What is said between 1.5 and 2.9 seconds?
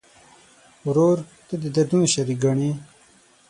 د دردونو شریک ګڼې.